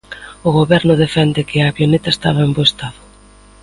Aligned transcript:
O 0.47 0.49
Goberno 0.59 0.93
defende 1.03 1.47
que 1.49 1.57
a 1.59 1.69
avioneta 1.71 2.09
estaba 2.11 2.41
en 2.47 2.51
bo 2.55 2.63
estado. 2.69 2.99